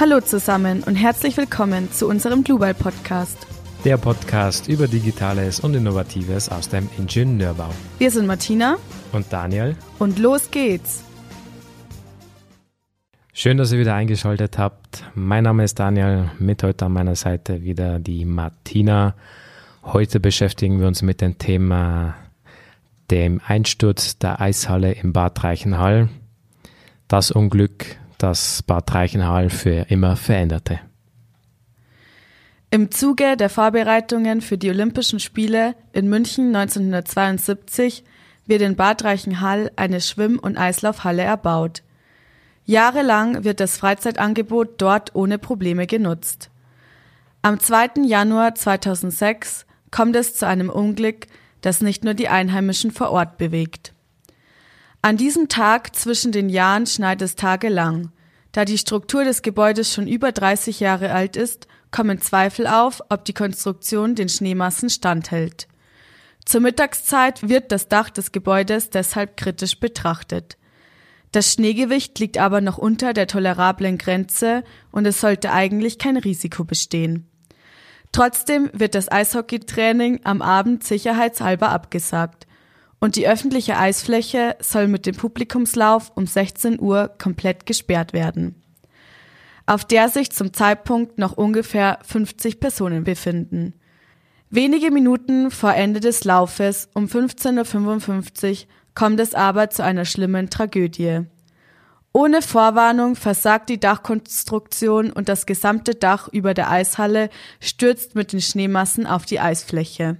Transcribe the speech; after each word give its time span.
Hallo 0.00 0.18
zusammen 0.22 0.82
und 0.84 0.94
herzlich 0.94 1.36
willkommen 1.36 1.92
zu 1.92 2.08
unserem 2.08 2.42
Global 2.42 2.72
Podcast. 2.72 3.46
Der 3.84 3.98
Podcast 3.98 4.66
über 4.66 4.88
Digitales 4.88 5.60
und 5.60 5.74
Innovatives 5.74 6.48
aus 6.48 6.70
dem 6.70 6.88
Ingenieurbau. 6.96 7.68
Wir 7.98 8.10
sind 8.10 8.26
Martina 8.26 8.78
und 9.12 9.30
Daniel 9.30 9.76
und 9.98 10.18
los 10.18 10.50
geht's. 10.50 11.04
Schön, 13.34 13.58
dass 13.58 13.72
ihr 13.72 13.78
wieder 13.78 13.94
eingeschaltet 13.94 14.56
habt. 14.56 15.04
Mein 15.14 15.44
Name 15.44 15.64
ist 15.64 15.78
Daniel, 15.78 16.30
mit 16.38 16.62
heute 16.62 16.86
an 16.86 16.92
meiner 16.92 17.14
Seite 17.14 17.62
wieder 17.62 17.98
die 17.98 18.24
Martina. 18.24 19.14
Heute 19.82 20.18
beschäftigen 20.18 20.80
wir 20.80 20.86
uns 20.86 21.02
mit 21.02 21.20
dem 21.20 21.36
Thema 21.36 22.14
dem 23.10 23.42
Einsturz 23.46 24.16
der 24.16 24.40
Eishalle 24.40 24.92
im 24.92 25.12
Bad 25.12 25.44
Reichenhall. 25.44 26.08
Das 27.06 27.30
Unglück, 27.30 27.99
das 28.22 28.62
Bad 28.62 28.94
Reichenhall 28.94 29.50
für 29.50 29.86
immer 29.88 30.16
veränderte. 30.16 30.80
Im 32.70 32.90
Zuge 32.92 33.36
der 33.36 33.50
Vorbereitungen 33.50 34.40
für 34.40 34.56
die 34.56 34.70
Olympischen 34.70 35.18
Spiele 35.18 35.74
in 35.92 36.08
München 36.08 36.54
1972 36.54 38.04
wird 38.46 38.62
in 38.62 38.76
Bad 38.76 39.02
Reichenhall 39.02 39.72
eine 39.74 40.00
Schwimm- 40.00 40.38
und 40.38 40.56
Eislaufhalle 40.56 41.22
erbaut. 41.22 41.82
Jahrelang 42.64 43.42
wird 43.42 43.58
das 43.58 43.76
Freizeitangebot 43.76 44.80
dort 44.80 45.14
ohne 45.16 45.38
Probleme 45.38 45.86
genutzt. 45.88 46.50
Am 47.42 47.58
2. 47.58 48.04
Januar 48.04 48.54
2006 48.54 49.66
kommt 49.90 50.14
es 50.14 50.36
zu 50.36 50.46
einem 50.46 50.70
Unglück, 50.70 51.26
das 51.62 51.80
nicht 51.80 52.04
nur 52.04 52.14
die 52.14 52.28
Einheimischen 52.28 52.92
vor 52.92 53.10
Ort 53.10 53.38
bewegt. 53.38 53.92
An 55.02 55.16
diesem 55.16 55.48
Tag 55.48 55.96
zwischen 55.96 56.30
den 56.30 56.50
Jahren 56.50 56.86
schneit 56.86 57.22
es 57.22 57.34
tagelang. 57.34 58.12
Da 58.52 58.66
die 58.66 58.76
Struktur 58.76 59.24
des 59.24 59.40
Gebäudes 59.40 59.92
schon 59.92 60.06
über 60.06 60.30
30 60.30 60.78
Jahre 60.80 61.12
alt 61.12 61.36
ist, 61.36 61.68
kommen 61.90 62.20
Zweifel 62.20 62.66
auf, 62.66 63.00
ob 63.08 63.24
die 63.24 63.32
Konstruktion 63.32 64.14
den 64.14 64.28
Schneemassen 64.28 64.90
standhält. 64.90 65.68
Zur 66.44 66.60
Mittagszeit 66.60 67.48
wird 67.48 67.72
das 67.72 67.88
Dach 67.88 68.10
des 68.10 68.30
Gebäudes 68.30 68.90
deshalb 68.90 69.38
kritisch 69.38 69.80
betrachtet. 69.80 70.58
Das 71.32 71.52
Schneegewicht 71.52 72.18
liegt 72.18 72.38
aber 72.38 72.60
noch 72.60 72.76
unter 72.76 73.14
der 73.14 73.26
tolerablen 73.26 73.96
Grenze 73.96 74.64
und 74.90 75.06
es 75.06 75.20
sollte 75.20 75.52
eigentlich 75.52 75.98
kein 75.98 76.16
Risiko 76.16 76.64
bestehen. 76.64 77.26
Trotzdem 78.12 78.68
wird 78.72 78.94
das 78.94 79.10
Eishockeytraining 79.10 80.20
am 80.24 80.42
Abend 80.42 80.84
sicherheitshalber 80.84 81.70
abgesagt 81.70 82.46
und 83.00 83.16
die 83.16 83.26
öffentliche 83.26 83.76
Eisfläche 83.78 84.56
soll 84.60 84.86
mit 84.86 85.06
dem 85.06 85.16
Publikumslauf 85.16 86.12
um 86.14 86.26
16 86.26 86.78
Uhr 86.80 87.08
komplett 87.18 87.66
gesperrt 87.66 88.12
werden, 88.12 88.62
auf 89.66 89.84
der 89.84 90.08
sich 90.08 90.30
zum 90.30 90.52
Zeitpunkt 90.52 91.18
noch 91.18 91.32
ungefähr 91.32 91.98
50 92.02 92.60
Personen 92.60 93.04
befinden. 93.04 93.74
Wenige 94.50 94.90
Minuten 94.90 95.50
vor 95.50 95.74
Ende 95.74 96.00
des 96.00 96.24
Laufes 96.24 96.88
um 96.94 97.06
15.55 97.06 98.50
Uhr 98.50 98.56
kommt 98.94 99.20
es 99.20 99.34
aber 99.34 99.70
zu 99.70 99.82
einer 99.82 100.04
schlimmen 100.04 100.50
Tragödie. 100.50 101.22
Ohne 102.12 102.42
Vorwarnung 102.42 103.14
versagt 103.14 103.68
die 103.68 103.78
Dachkonstruktion 103.78 105.12
und 105.12 105.28
das 105.28 105.46
gesamte 105.46 105.94
Dach 105.94 106.26
über 106.26 106.54
der 106.54 106.68
Eishalle 106.68 107.30
stürzt 107.60 108.16
mit 108.16 108.32
den 108.32 108.40
Schneemassen 108.40 109.06
auf 109.06 109.24
die 109.24 109.38
Eisfläche. 109.38 110.16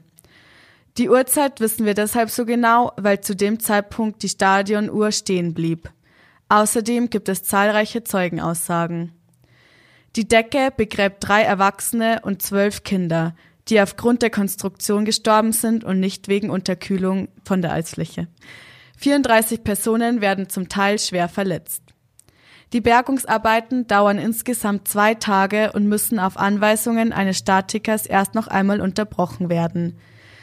Die 0.99 1.09
Uhrzeit 1.09 1.61
wissen 1.61 1.87
wir 1.87 1.95
deshalb 1.95 2.31
so 2.31 2.45
genau, 2.45 2.93
weil 2.97 3.21
zu 3.21 3.37
dem 3.37 3.61
Zeitpunkt 3.61 4.23
die 4.23 4.29
Stadionuhr 4.29 5.13
stehen 5.13 5.55
blieb. 5.55 5.91
Außerdem 6.49 7.11
gibt 7.11 7.29
es 7.29 7.45
zahlreiche 7.45 8.03
Zeugenaussagen. 8.03 9.13
Die 10.17 10.27
Decke 10.27 10.73
begräbt 10.77 11.19
drei 11.21 11.43
Erwachsene 11.43 12.21
und 12.23 12.43
zwölf 12.43 12.83
Kinder, 12.83 13.37
die 13.69 13.81
aufgrund 13.81 14.23
der 14.23 14.31
Konstruktion 14.31 15.05
gestorben 15.05 15.53
sind 15.53 15.85
und 15.85 16.01
nicht 16.01 16.27
wegen 16.27 16.51
Unterkühlung 16.51 17.29
von 17.45 17.63
der 17.63 17.73
Eisfläche. 17.73 18.27
34 18.97 19.63
Personen 19.63 20.21
werden 20.21 20.49
zum 20.49 20.69
Teil 20.69 20.99
schwer 20.99 21.29
verletzt. 21.29 21.83
Die 22.73 22.81
Bergungsarbeiten 22.81 23.87
dauern 23.87 24.19
insgesamt 24.19 24.87
zwei 24.87 25.15
Tage 25.15 25.73
und 25.73 25.87
müssen 25.87 26.19
auf 26.19 26.37
Anweisungen 26.37 27.13
eines 27.13 27.39
Statikers 27.39 28.07
erst 28.07 28.35
noch 28.35 28.49
einmal 28.49 28.81
unterbrochen 28.81 29.49
werden. 29.49 29.99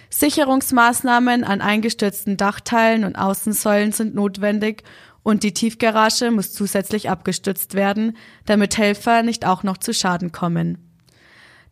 Sicherungsmaßnahmen 0.09 1.43
an 1.43 1.61
eingestürzten 1.61 2.37
Dachteilen 2.37 3.03
und 3.03 3.15
Außensäulen 3.15 3.91
sind 3.91 4.15
notwendig 4.15 4.83
und 5.23 5.43
die 5.43 5.53
Tiefgarage 5.53 6.31
muss 6.31 6.53
zusätzlich 6.53 7.09
abgestützt 7.09 7.73
werden, 7.73 8.15
damit 8.45 8.77
Helfer 8.77 9.23
nicht 9.23 9.45
auch 9.45 9.63
noch 9.63 9.77
zu 9.77 9.93
Schaden 9.93 10.31
kommen. 10.31 10.77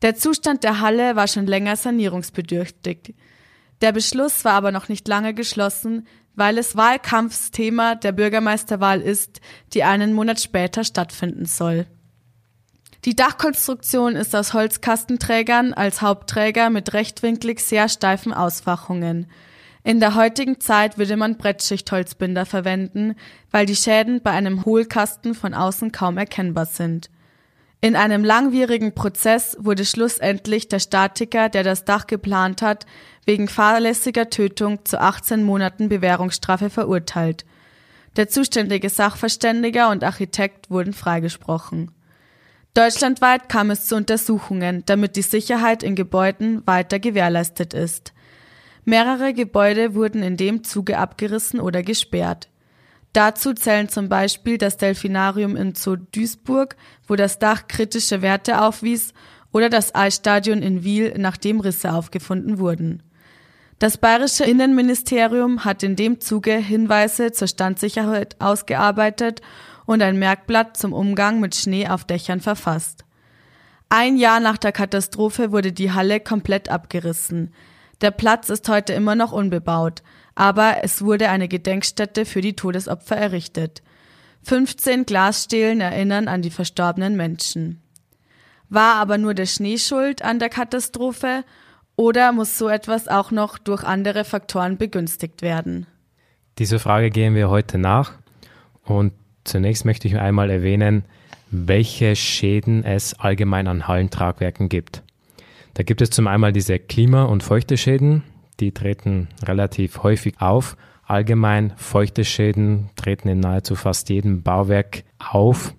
Der 0.01 0.15
Zustand 0.15 0.63
der 0.63 0.81
Halle 0.81 1.15
war 1.15 1.27
schon 1.27 1.47
länger 1.47 1.77
sanierungsbedürftig. 1.77 3.15
Der 3.81 3.91
Beschluss 3.91 4.43
war 4.43 4.53
aber 4.53 4.71
noch 4.71 4.89
nicht 4.89 5.07
lange 5.07 5.33
geschlossen, 5.33 6.05
weil 6.35 6.57
es 6.57 6.75
Wahlkampfsthema 6.75 7.95
der 7.95 8.11
Bürgermeisterwahl 8.11 9.01
ist, 9.01 9.39
die 9.73 9.83
einen 9.83 10.13
Monat 10.13 10.41
später 10.41 10.83
stattfinden 10.83 11.45
soll. 11.45 11.87
Die 13.05 13.15
Dachkonstruktion 13.15 14.15
ist 14.15 14.35
aus 14.35 14.53
Holzkastenträgern 14.53 15.75
als 15.75 16.01
Hauptträger 16.01 16.71
mit 16.71 16.93
rechtwinklig 16.93 17.59
sehr 17.59 17.87
steifen 17.87 18.33
Ausfachungen. 18.33 19.27
In 19.83 19.99
der 19.99 20.15
heutigen 20.15 20.59
Zeit 20.59 20.97
würde 20.97 21.15
man 21.15 21.37
Brettschichtholzbinder 21.37 22.47
verwenden, 22.47 23.13
weil 23.51 23.67
die 23.67 23.75
Schäden 23.75 24.23
bei 24.23 24.31
einem 24.31 24.65
Hohlkasten 24.65 25.35
von 25.35 25.53
außen 25.53 25.91
kaum 25.91 26.17
erkennbar 26.17 26.65
sind. 26.65 27.11
In 27.79 27.95
einem 27.95 28.23
langwierigen 28.23 28.95
Prozess 28.95 29.55
wurde 29.59 29.85
schlussendlich 29.85 30.67
der 30.67 30.79
Statiker, 30.79 31.49
der 31.49 31.61
das 31.61 31.85
Dach 31.85 32.07
geplant 32.07 32.63
hat, 32.63 32.87
wegen 33.27 33.47
fahrlässiger 33.47 34.31
Tötung 34.31 34.83
zu 34.83 34.99
18 34.99 35.43
Monaten 35.43 35.89
Bewährungsstrafe 35.89 36.71
verurteilt. 36.71 37.45
Der 38.15 38.29
zuständige 38.29 38.89
Sachverständiger 38.89 39.91
und 39.91 40.03
Architekt 40.03 40.71
wurden 40.71 40.93
freigesprochen. 40.93 41.91
Deutschlandweit 42.75 43.47
kam 43.47 43.69
es 43.69 43.85
zu 43.85 43.95
Untersuchungen, 43.95 44.83
damit 44.85 45.15
die 45.15 45.21
Sicherheit 45.21 45.81
in 45.81 45.95
Gebäuden 45.95 46.61
weiter 46.67 46.99
gewährleistet 46.99 47.73
ist. 47.73 48.11
Mehrere 48.83 49.33
Gebäude 49.33 49.95
wurden 49.95 50.21
in 50.21 50.35
dem 50.35 50.65
Zuge 50.65 50.97
abgerissen 50.97 51.61
oder 51.61 51.83
gesperrt. 51.83 52.49
Dazu 53.13 53.53
zählen 53.53 53.87
zum 53.87 54.09
Beispiel 54.09 54.57
das 54.57 54.75
Delfinarium 54.75 55.55
in 55.55 55.73
Zoo 55.73 55.95
Duisburg, 55.95 56.75
wo 57.07 57.15
das 57.15 57.39
Dach 57.39 57.69
kritische 57.69 58.21
Werte 58.21 58.61
aufwies, 58.61 59.13
oder 59.53 59.69
das 59.69 59.95
Eisstadion 59.95 60.61
in 60.61 60.83
Wiel, 60.83 61.13
nachdem 61.17 61.61
Risse 61.61 61.93
aufgefunden 61.93 62.59
wurden. 62.59 63.01
Das 63.79 63.97
bayerische 63.97 64.43
Innenministerium 64.43 65.63
hat 65.63 65.81
in 65.81 65.95
dem 65.95 66.19
Zuge 66.19 66.57
Hinweise 66.57 67.31
zur 67.31 67.47
Standsicherheit 67.47 68.35
ausgearbeitet 68.39 69.41
und 69.85 70.01
ein 70.01 70.17
Merkblatt 70.17 70.77
zum 70.77 70.93
Umgang 70.93 71.39
mit 71.39 71.55
Schnee 71.55 71.87
auf 71.87 72.05
Dächern 72.05 72.39
verfasst. 72.39 73.05
Ein 73.89 74.17
Jahr 74.17 74.39
nach 74.39 74.57
der 74.57 74.71
Katastrophe 74.71 75.51
wurde 75.51 75.71
die 75.71 75.91
Halle 75.91 76.19
komplett 76.19 76.69
abgerissen. 76.69 77.53
Der 78.01 78.11
Platz 78.11 78.49
ist 78.49 78.67
heute 78.67 78.93
immer 78.93 79.15
noch 79.15 79.31
unbebaut, 79.31 80.01
aber 80.33 80.83
es 80.83 81.01
wurde 81.01 81.29
eine 81.29 81.47
Gedenkstätte 81.47 82.25
für 82.25 82.41
die 82.41 82.55
Todesopfer 82.55 83.15
errichtet. 83.15 83.83
15 84.43 85.05
Glasstelen 85.05 85.81
erinnern 85.81 86.27
an 86.27 86.41
die 86.41 86.49
verstorbenen 86.49 87.15
Menschen. 87.15 87.81
War 88.69 88.95
aber 88.95 89.17
nur 89.17 89.33
der 89.33 89.45
Schnee 89.45 89.77
schuld 89.77 90.23
an 90.23 90.39
der 90.39 90.49
Katastrophe 90.49 91.43
oder 91.95 92.31
muss 92.31 92.57
so 92.57 92.67
etwas 92.67 93.07
auch 93.07 93.31
noch 93.31 93.57
durch 93.57 93.83
andere 93.83 94.25
Faktoren 94.25 94.77
begünstigt 94.77 95.41
werden? 95.41 95.87
Diese 96.57 96.79
Frage 96.79 97.09
gehen 97.09 97.35
wir 97.35 97.49
heute 97.49 97.77
nach 97.77 98.13
und 98.83 99.13
zunächst 99.45 99.85
möchte 99.85 100.07
ich 100.07 100.17
einmal 100.17 100.49
erwähnen, 100.49 101.05
welche 101.51 102.15
Schäden 102.15 102.83
es 102.83 103.13
allgemein 103.13 103.67
an 103.67 103.87
Hallentragwerken 103.87 104.67
gibt. 104.67 105.03
Da 105.73 105.83
gibt 105.83 106.01
es 106.01 106.09
zum 106.09 106.27
einen 106.27 106.53
diese 106.53 106.79
Klima- 106.79 107.23
und 107.23 107.43
Feuchteschäden, 107.43 108.23
die 108.59 108.71
treten 108.71 109.27
relativ 109.43 110.03
häufig 110.03 110.41
auf. 110.41 110.77
Allgemein 111.05 111.73
feuchte 111.75 112.25
Schäden 112.25 112.89
treten 112.95 113.27
in 113.27 113.39
nahezu 113.39 113.75
fast 113.75 114.09
jedem 114.09 114.41
Bauwerk 114.41 115.03
auf. 115.19 115.75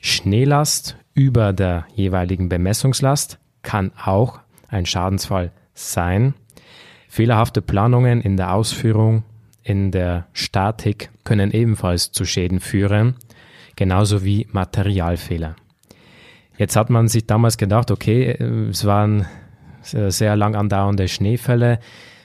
Schneelast 0.00 0.96
über 1.14 1.52
der 1.52 1.86
jeweiligen 1.94 2.48
Bemessungslast 2.48 3.38
kann 3.62 3.92
auch 4.02 4.40
ein 4.68 4.86
Schadensfall 4.86 5.52
sein. 5.74 6.34
Fehlerhafte 7.08 7.60
Planungen 7.60 8.22
in 8.22 8.36
der 8.36 8.54
Ausführung, 8.54 9.24
in 9.62 9.90
der 9.90 10.26
Statik 10.32 11.10
können 11.24 11.50
ebenfalls 11.50 12.12
zu 12.12 12.24
Schäden 12.24 12.60
führen, 12.60 13.16
genauso 13.76 14.24
wie 14.24 14.46
Materialfehler. 14.50 15.56
Jetzt 16.58 16.76
hat 16.76 16.90
man 16.90 17.08
sich 17.08 17.26
damals 17.26 17.56
gedacht, 17.56 17.90
okay, 17.90 18.30
es 18.70 18.84
waren 18.84 19.26
sehr 19.82 20.36
lang 20.36 20.54
andauernde 20.54 21.08
Schneefälle. 21.08 21.78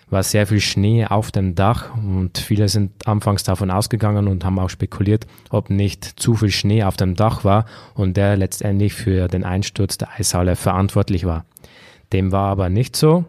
war 0.10 0.24
sehr 0.24 0.48
viel 0.48 0.62
Schnee 0.62 1.06
auf 1.06 1.31
dem 1.31 1.56
Dach 1.56 1.95
und 1.95 2.38
viele 2.38 2.69
sind 2.69 3.07
anfangs 3.07 3.44
davon 3.44 3.69
ausgegangen 3.69 4.28
und 4.28 4.45
haben 4.45 4.60
auch 4.60 4.69
spekuliert, 4.69 5.28
ob 5.50 5.69
nicht 5.69 6.06
zu 6.06 6.36
viel 6.36 6.51
Schnee 6.51 6.84
auf 6.84 6.95
dem 6.95 7.16
Dach 7.16 7.44
war 7.44 7.66
und 7.94 8.16
der 8.16 8.38
letztendlich 8.38 8.94
für 8.94 9.28
den 9.28 9.44
Einsturz 9.44 9.98
der 9.98 10.10
Eishalle 10.18 10.56
verantwortlich 10.56 11.25
war. 11.25 11.45
Dem 12.13 12.31
war 12.31 12.50
aber 12.50 12.69
nicht 12.69 12.95
so, 12.95 13.25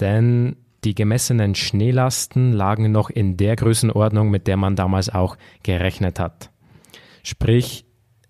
denn 0.00 0.56
die 0.84 0.94
gemessenen 0.94 1.54
Schneelasten 1.54 2.52
lagen 2.52 2.92
noch 2.92 3.10
in 3.10 3.36
der 3.36 3.56
Größenordnung, 3.56 4.30
mit 4.30 4.46
der 4.46 4.56
man 4.56 4.76
damals 4.76 5.08
auch 5.08 5.36
gerechnet 5.62 6.20
hat. 6.20 6.50
Sprich, 7.22 7.86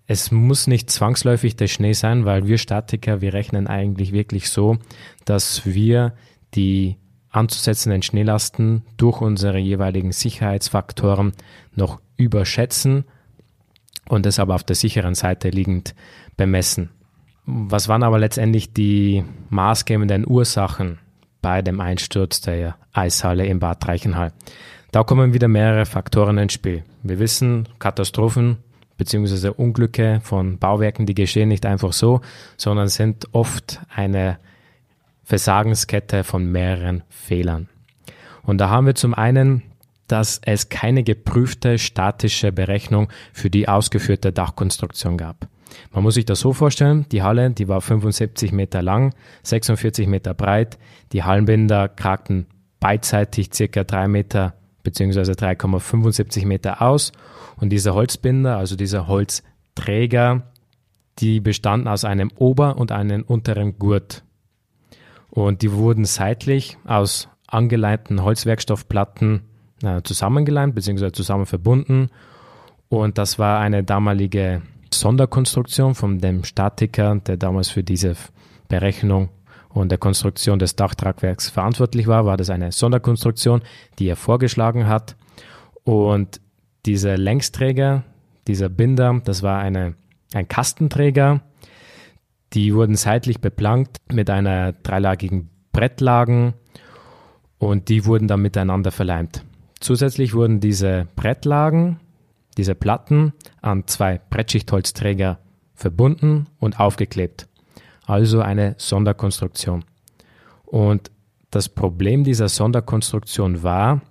es 0.07 0.31
muss 0.31 0.67
nicht 0.67 0.89
zwangsläufig 0.89 1.55
der 1.55 1.67
Schnee 1.67 1.93
sein, 1.93 2.25
weil 2.25 2.47
wir 2.47 2.57
Statiker, 2.57 3.21
wir 3.21 3.33
rechnen 3.33 3.67
eigentlich 3.67 4.11
wirklich 4.11 4.49
so, 4.49 4.77
dass 5.25 5.65
wir 5.65 6.13
die 6.53 6.97
anzusetzenden 7.31 8.01
Schneelasten 8.01 8.83
durch 8.97 9.19
unsere 9.19 9.57
jeweiligen 9.57 10.11
Sicherheitsfaktoren 10.11 11.33
noch 11.73 11.99
überschätzen 12.17 13.03
und 14.07 14.25
es 14.25 14.39
aber 14.39 14.55
auf 14.55 14.63
der 14.63 14.75
sicheren 14.75 15.15
Seite 15.15 15.49
liegend 15.49 15.95
bemessen. 16.37 16.91
Was 17.45 17.87
waren 17.87 18.03
aber 18.03 18.19
letztendlich 18.19 18.73
die 18.73 19.23
maßgebenden 19.49 20.25
Ursachen 20.25 20.99
bei 21.45 21.61
dem 21.61 21.79
Einsturz 21.79 22.41
der 22.41 22.75
Eishalle 22.91 23.45
in 23.45 23.59
Bad 23.59 23.87
Reichenhall? 23.87 24.33
Da 24.91 25.03
kommen 25.03 25.35
wieder 25.35 25.47
mehrere 25.47 25.85
Faktoren 25.85 26.39
ins 26.39 26.53
Spiel. 26.53 26.83
Wir 27.03 27.19
wissen, 27.19 27.69
Katastrophen 27.77 28.57
bzw. 28.97 29.49
Unglücke 29.49 30.21
von 30.23 30.57
Bauwerken, 30.57 31.05
die 31.05 31.13
geschehen 31.13 31.49
nicht 31.49 31.67
einfach 31.67 31.93
so, 31.93 32.21
sondern 32.57 32.87
sind 32.87 33.27
oft 33.31 33.79
eine 33.93 34.39
Versagenskette 35.23 36.23
von 36.23 36.51
mehreren 36.51 37.03
Fehlern. 37.09 37.69
Und 38.41 38.57
da 38.57 38.71
haben 38.71 38.87
wir 38.87 38.95
zum 38.95 39.13
einen, 39.13 39.61
dass 40.07 40.41
es 40.43 40.69
keine 40.69 41.03
geprüfte 41.03 41.77
statische 41.77 42.51
Berechnung 42.51 43.09
für 43.33 43.51
die 43.51 43.67
ausgeführte 43.69 44.31
Dachkonstruktion 44.31 45.15
gab. 45.15 45.47
Man 45.91 46.03
muss 46.03 46.15
sich 46.15 46.25
das 46.25 46.39
so 46.39 46.53
vorstellen, 46.53 47.05
die 47.11 47.23
Halle, 47.23 47.49
die 47.51 47.67
war 47.67 47.81
75 47.81 48.51
Meter 48.51 48.81
lang, 48.81 49.13
46 49.43 50.07
Meter 50.07 50.33
breit, 50.33 50.77
die 51.11 51.23
Hallenbinder 51.23 51.89
kragten 51.89 52.47
beidseitig 52.79 53.49
circa 53.53 53.83
3 53.83 54.07
Meter 54.07 54.53
bzw. 54.83 55.31
3,75 55.31 56.45
Meter 56.45 56.81
aus 56.81 57.11
und 57.57 57.69
diese 57.69 57.93
Holzbinder, 57.93 58.57
also 58.57 58.75
dieser 58.75 59.07
Holzträger, 59.07 60.43
die 61.19 61.39
bestanden 61.39 61.87
aus 61.87 62.05
einem 62.05 62.31
Ober- 62.35 62.77
und 62.77 62.91
einem 62.91 63.23
unteren 63.23 63.79
Gurt. 63.79 64.23
Und 65.29 65.61
die 65.61 65.71
wurden 65.71 66.05
seitlich 66.05 66.77
aus 66.85 67.29
angeleimten 67.47 68.23
Holzwerkstoffplatten 68.23 69.41
äh, 69.83 70.01
zusammengeleimt 70.03 70.75
bzw. 70.75 71.11
zusammen 71.11 71.45
verbunden. 71.45 72.09
Und 72.89 73.17
das 73.17 73.39
war 73.39 73.59
eine 73.59 73.83
damalige 73.83 74.61
Sonderkonstruktion 74.99 75.95
von 75.95 76.19
dem 76.19 76.43
Statiker, 76.43 77.15
der 77.15 77.37
damals 77.37 77.69
für 77.69 77.83
diese 77.83 78.15
Berechnung 78.67 79.29
und 79.69 79.89
der 79.89 79.97
Konstruktion 79.97 80.59
des 80.59 80.75
Dachtragwerks 80.75 81.49
verantwortlich 81.49 82.07
war, 82.07 82.25
war 82.25 82.37
das 82.37 82.49
eine 82.49 82.71
Sonderkonstruktion, 82.71 83.61
die 83.99 84.07
er 84.07 84.15
vorgeschlagen 84.15 84.87
hat. 84.87 85.15
Und 85.83 86.39
dieser 86.85 87.17
Längsträger, 87.17 88.03
dieser 88.47 88.69
Binder, 88.69 89.21
das 89.23 89.43
war 89.43 89.59
eine, 89.59 89.95
ein 90.33 90.47
Kastenträger, 90.47 91.41
die 92.53 92.73
wurden 92.73 92.95
seitlich 92.95 93.41
beplankt 93.41 93.97
mit 94.11 94.29
einer 94.29 94.71
dreilagigen 94.71 95.49
Brettlagen 95.71 96.53
und 97.57 97.89
die 97.89 98.05
wurden 98.05 98.27
dann 98.27 98.41
miteinander 98.41 98.91
verleimt. 98.91 99.43
Zusätzlich 99.79 100.33
wurden 100.33 100.61
diese 100.61 101.07
Brettlagen, 101.15 101.99
diese 102.57 102.75
Platten 102.75 103.33
an 103.61 103.87
zwei 103.87 104.19
Brettschichtholzträger 104.29 105.39
verbunden 105.73 106.47
und 106.59 106.79
aufgeklebt. 106.79 107.47
Also 108.05 108.41
eine 108.41 108.75
Sonderkonstruktion. 108.77 109.83
Und 110.65 111.11
das 111.51 111.69
Problem 111.69 112.23
dieser 112.23 112.49
Sonderkonstruktion 112.49 113.63
war, 113.63 114.01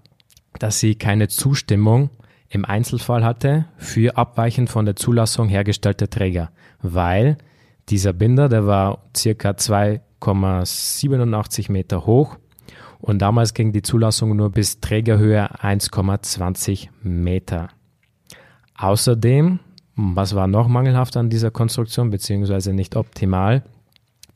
dass 0.59 0.81
sie 0.81 0.95
keine 0.95 1.29
Zustimmung 1.29 2.09
im 2.49 2.65
Einzelfall 2.65 3.23
hatte 3.25 3.67
für 3.77 4.17
abweichend 4.17 4.71
von 4.71 4.87
der 4.87 4.97
Zulassung 4.97 5.49
hergestellte 5.49 6.09
Träger, 6.09 6.51
weil 6.81 7.37
dieser 7.89 8.13
Binder, 8.13 8.49
der 8.49 8.67
war 8.67 9.05
circa 9.17 9.51
2,87 9.51 11.71
Meter 11.71 12.07
hoch 12.07 12.37
und 13.01 13.21
damals 13.21 13.55
ging 13.55 13.73
die 13.73 13.83
Zulassung 13.83 14.35
nur 14.37 14.51
bis 14.51 14.81
Trägerhöhe 14.81 15.61
1,20 15.61 16.89
Meter. 17.03 17.69
Außerdem, 18.77 19.61
was 19.97 20.35
war 20.35 20.47
noch 20.47 20.69
mangelhaft 20.69 21.17
an 21.17 21.31
dieser 21.31 21.51
Konstruktion, 21.51 22.11
beziehungsweise 22.11 22.73
nicht 22.73 22.97
optimal, 22.97 23.63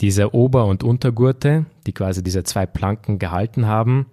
diese 0.00 0.35
Ober- 0.35 0.67
und 0.67 0.85
Untergurte, 0.85 1.67
die 1.87 1.93
quasi 1.93 2.23
diese 2.23 2.44
zwei 2.44 2.67
Planken 2.67 3.19
gehalten 3.19 3.67
haben, 3.67 4.06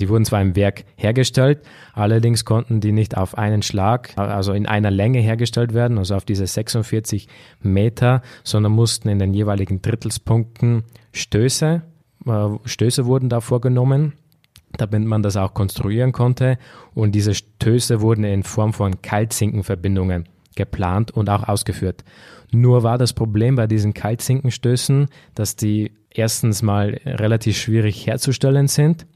die 0.00 0.08
wurden 0.08 0.24
zwar 0.24 0.42
im 0.42 0.56
Werk 0.56 0.84
hergestellt, 0.96 1.60
allerdings 1.92 2.44
konnten 2.44 2.80
die 2.80 2.90
nicht 2.90 3.16
auf 3.16 3.38
einen 3.38 3.62
Schlag, 3.62 4.12
also 4.16 4.52
in 4.52 4.66
einer 4.66 4.90
Länge 4.90 5.20
hergestellt 5.20 5.72
werden, 5.72 5.98
also 5.98 6.16
auf 6.16 6.24
diese 6.24 6.46
46 6.46 7.28
Meter, 7.60 8.22
sondern 8.42 8.72
mussten 8.72 9.08
in 9.08 9.20
den 9.20 9.34
jeweiligen 9.34 9.80
Drittelspunkten 9.80 10.82
Stöße, 11.12 11.82
äh, 12.26 12.48
Stöße 12.64 13.06
wurden 13.06 13.28
da 13.28 13.40
vorgenommen, 13.40 14.14
damit 14.76 15.04
man 15.04 15.22
das 15.22 15.36
auch 15.36 15.54
konstruieren 15.54 16.12
konnte. 16.12 16.58
Und 16.94 17.12
diese 17.12 17.34
Stöße 17.34 18.00
wurden 18.00 18.24
in 18.24 18.42
Form 18.42 18.72
von 18.72 19.02
Kaltzinkenverbindungen 19.02 20.28
geplant 20.54 21.10
und 21.10 21.30
auch 21.30 21.48
ausgeführt. 21.48 22.04
Nur 22.50 22.82
war 22.82 22.98
das 22.98 23.12
Problem 23.12 23.56
bei 23.56 23.66
diesen 23.66 23.94
Kaltzinkenstößen, 23.94 25.08
dass 25.34 25.56
die 25.56 25.92
erstens 26.10 26.62
mal 26.62 27.00
relativ 27.06 27.56
schwierig 27.56 28.06
herzustellen 28.06 28.68
sind 28.68 29.06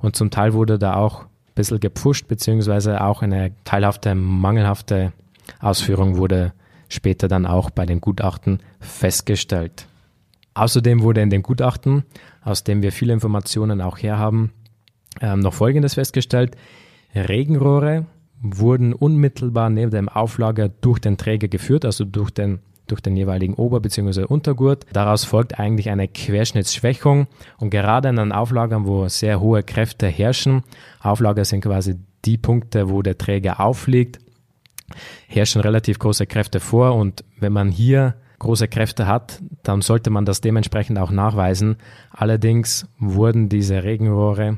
und 0.00 0.16
zum 0.16 0.30
Teil 0.30 0.52
wurde 0.54 0.78
da 0.78 0.94
auch 0.94 1.22
ein 1.22 1.54
bisschen 1.54 1.80
gepfuscht, 1.80 2.26
beziehungsweise 2.26 3.02
auch 3.02 3.22
eine 3.22 3.52
teilhafte, 3.64 4.14
mangelhafte 4.14 5.12
Ausführung 5.60 6.16
wurde 6.16 6.52
später 6.88 7.28
dann 7.28 7.46
auch 7.46 7.70
bei 7.70 7.86
den 7.86 8.00
Gutachten 8.00 8.60
festgestellt. 8.80 9.86
Außerdem 10.54 11.02
wurde 11.02 11.20
in 11.20 11.30
dem 11.30 11.42
Gutachten, 11.42 12.04
aus 12.42 12.64
dem 12.64 12.82
wir 12.82 12.90
viele 12.92 13.12
Informationen 13.12 13.80
auch 13.80 13.98
herhaben, 13.98 14.52
ähm, 15.20 15.40
noch 15.40 15.54
Folgendes 15.54 15.94
festgestellt. 15.94 16.56
Regenrohre 17.14 18.06
wurden 18.40 18.92
unmittelbar 18.92 19.70
neben 19.70 19.90
dem 19.90 20.08
Auflager 20.08 20.68
durch 20.68 20.98
den 20.98 21.16
Träger 21.16 21.48
geführt, 21.48 21.84
also 21.84 22.04
durch 22.04 22.30
den 22.30 22.60
durch 22.86 23.00
den 23.00 23.16
jeweiligen 23.16 23.54
Ober- 23.54 23.78
bzw. 23.78 24.24
Untergurt. 24.24 24.84
Daraus 24.92 25.24
folgt 25.24 25.60
eigentlich 25.60 25.90
eine 25.90 26.08
Querschnittsschwächung 26.08 27.28
und 27.58 27.70
gerade 27.70 28.08
an 28.08 28.16
den 28.16 28.32
Auflagern, 28.32 28.84
wo 28.84 29.06
sehr 29.06 29.40
hohe 29.40 29.62
Kräfte 29.62 30.08
herrschen, 30.08 30.64
Auflager 31.00 31.44
sind 31.44 31.60
quasi 31.62 31.94
die 32.24 32.36
Punkte, 32.36 32.90
wo 32.90 33.02
der 33.02 33.16
Träger 33.16 33.60
aufliegt, 33.60 34.18
herrschen 35.28 35.60
relativ 35.60 35.98
große 35.98 36.26
Kräfte 36.26 36.58
vor 36.58 36.96
und 36.96 37.24
wenn 37.38 37.52
man 37.52 37.70
hier 37.70 38.16
große 38.40 38.68
Kräfte 38.68 39.06
hat, 39.06 39.40
dann 39.62 39.82
sollte 39.82 40.10
man 40.10 40.24
das 40.24 40.40
dementsprechend 40.40 40.98
auch 40.98 41.10
nachweisen. 41.10 41.76
Allerdings 42.10 42.86
wurden 42.98 43.48
diese 43.48 43.84
Regenrohre 43.84 44.56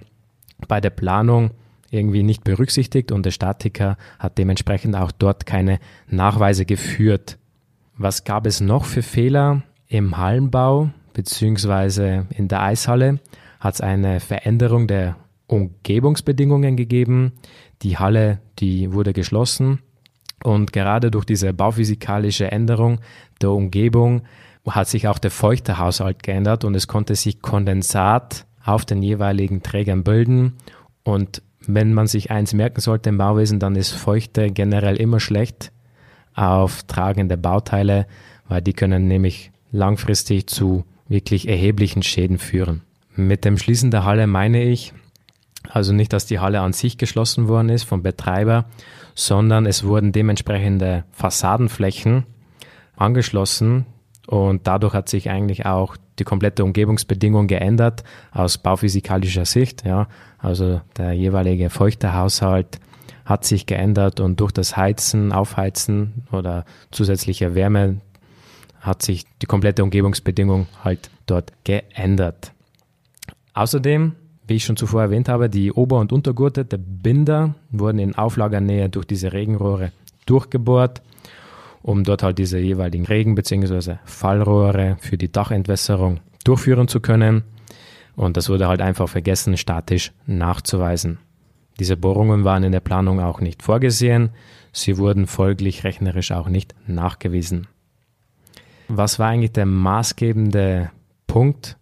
bei 0.66 0.80
der 0.80 0.90
Planung 0.90 1.50
irgendwie 1.90 2.22
nicht 2.22 2.44
berücksichtigt 2.44 3.12
und 3.12 3.26
der 3.26 3.30
Statiker 3.30 3.96
hat 4.18 4.38
dementsprechend 4.38 4.96
auch 4.96 5.12
dort 5.12 5.46
keine 5.46 5.78
Nachweise 6.08 6.64
geführt. 6.64 7.38
Was 7.96 8.24
gab 8.24 8.46
es 8.46 8.60
noch 8.60 8.84
für 8.84 9.02
Fehler 9.02 9.62
im 9.88 10.16
Hallenbau 10.16 10.90
beziehungsweise 11.12 12.26
in 12.30 12.48
der 12.48 12.62
Eishalle? 12.62 13.20
Hat 13.60 13.74
es 13.74 13.80
eine 13.80 14.20
Veränderung 14.20 14.86
der 14.86 15.16
Umgebungsbedingungen 15.52 16.76
gegeben. 16.76 17.32
Die 17.82 17.98
Halle, 17.98 18.40
die 18.58 18.92
wurde 18.92 19.12
geschlossen 19.12 19.80
und 20.42 20.72
gerade 20.72 21.10
durch 21.10 21.24
diese 21.24 21.52
bauphysikalische 21.52 22.50
Änderung 22.50 23.00
der 23.40 23.50
Umgebung 23.50 24.22
hat 24.66 24.88
sich 24.88 25.08
auch 25.08 25.18
der 25.18 25.30
feuchte 25.30 25.78
Haushalt 25.78 26.22
geändert 26.22 26.64
und 26.64 26.74
es 26.74 26.88
konnte 26.88 27.14
sich 27.16 27.42
Kondensat 27.42 28.46
auf 28.64 28.84
den 28.84 29.02
jeweiligen 29.02 29.62
Trägern 29.62 30.04
bilden 30.04 30.54
und 31.04 31.42
wenn 31.66 31.94
man 31.94 32.06
sich 32.06 32.30
eins 32.30 32.54
merken 32.54 32.80
sollte 32.80 33.08
im 33.08 33.18
Bauwesen, 33.18 33.60
dann 33.60 33.76
ist 33.76 33.92
Feuchte 33.92 34.50
generell 34.50 34.96
immer 34.96 35.20
schlecht 35.20 35.70
auf 36.34 36.82
tragende 36.84 37.36
Bauteile, 37.36 38.06
weil 38.48 38.62
die 38.62 38.72
können 38.72 39.06
nämlich 39.06 39.52
langfristig 39.70 40.48
zu 40.48 40.84
wirklich 41.08 41.48
erheblichen 41.48 42.02
Schäden 42.02 42.38
führen. 42.38 42.82
Mit 43.14 43.44
dem 43.44 43.58
Schließen 43.58 43.90
der 43.90 44.04
Halle 44.04 44.26
meine 44.26 44.62
ich 44.62 44.92
also 45.68 45.92
nicht, 45.92 46.12
dass 46.12 46.26
die 46.26 46.40
Halle 46.40 46.60
an 46.60 46.72
sich 46.72 46.98
geschlossen 46.98 47.48
worden 47.48 47.68
ist 47.68 47.84
vom 47.84 48.02
Betreiber, 48.02 48.64
sondern 49.14 49.66
es 49.66 49.84
wurden 49.84 50.12
dementsprechende 50.12 51.04
Fassadenflächen 51.12 52.24
angeschlossen 52.96 53.86
und 54.26 54.66
dadurch 54.66 54.94
hat 54.94 55.08
sich 55.08 55.30
eigentlich 55.30 55.66
auch 55.66 55.96
die 56.18 56.24
komplette 56.24 56.64
Umgebungsbedingung 56.64 57.46
geändert 57.46 58.04
aus 58.30 58.58
bauphysikalischer 58.58 59.44
Sicht. 59.44 59.84
Ja. 59.84 60.08
Also 60.38 60.80
der 60.96 61.12
jeweilige 61.12 61.70
feuchte 61.70 62.14
Haushalt 62.14 62.80
hat 63.24 63.44
sich 63.44 63.66
geändert 63.66 64.20
und 64.20 64.40
durch 64.40 64.52
das 64.52 64.76
Heizen, 64.76 65.32
Aufheizen 65.32 66.24
oder 66.32 66.64
zusätzliche 66.90 67.54
Wärme 67.54 68.00
hat 68.80 69.02
sich 69.02 69.24
die 69.40 69.46
komplette 69.46 69.84
Umgebungsbedingung 69.84 70.66
halt 70.82 71.10
dort 71.26 71.52
geändert. 71.64 72.52
Außerdem, 73.54 74.16
wie 74.46 74.56
ich 74.56 74.64
schon 74.64 74.76
zuvor 74.76 75.02
erwähnt 75.02 75.28
habe, 75.28 75.48
die 75.48 75.72
Ober- 75.72 76.00
und 76.00 76.12
Untergurte 76.12 76.64
der 76.64 76.78
Binder 76.78 77.54
wurden 77.70 78.00
in 78.00 78.16
Auflagernähe 78.16 78.88
durch 78.88 79.06
diese 79.06 79.32
Regenrohre 79.32 79.92
durchgebohrt, 80.26 81.00
um 81.82 82.04
dort 82.04 82.22
halt 82.22 82.38
diese 82.38 82.58
jeweiligen 82.58 83.06
Regen- 83.06 83.34
bzw. 83.34 83.96
Fallrohre 84.04 84.96
für 85.00 85.18
die 85.18 85.30
Dachentwässerung 85.30 86.20
durchführen 86.44 86.88
zu 86.88 87.00
können. 87.00 87.42
Und 88.14 88.36
das 88.36 88.48
wurde 88.48 88.68
halt 88.68 88.80
einfach 88.80 89.08
vergessen, 89.08 89.56
statisch 89.56 90.12
nachzuweisen. 90.26 91.18
Diese 91.78 91.96
Bohrungen 91.96 92.44
waren 92.44 92.64
in 92.64 92.72
der 92.72 92.80
Planung 92.80 93.20
auch 93.20 93.40
nicht 93.40 93.62
vorgesehen, 93.62 94.30
sie 94.72 94.98
wurden 94.98 95.26
folglich 95.26 95.84
rechnerisch 95.84 96.30
auch 96.32 96.48
nicht 96.48 96.74
nachgewiesen. 96.86 97.66
Was 98.88 99.18
war 99.18 99.28
eigentlich 99.28 99.52
der 99.52 99.66
maßgebende 99.66 100.90
Punkt 101.26 101.78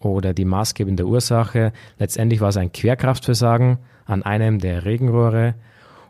oder 0.00 0.34
die 0.34 0.44
maßgebende 0.44 1.06
Ursache? 1.06 1.72
Letztendlich 1.98 2.40
war 2.40 2.48
es 2.48 2.56
ein 2.56 2.72
Querkraftversagen 2.72 3.78
an 4.04 4.24
einem 4.24 4.58
der 4.58 4.84
Regenrohre 4.84 5.54